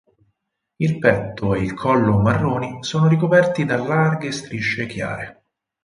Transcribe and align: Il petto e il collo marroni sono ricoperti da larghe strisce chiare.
Il 0.77 0.97
petto 0.97 1.53
e 1.53 1.61
il 1.61 1.75
collo 1.75 2.17
marroni 2.17 2.79
sono 2.83 3.07
ricoperti 3.07 3.65
da 3.65 3.77
larghe 3.77 4.31
strisce 4.31 4.87
chiare. 4.87 5.43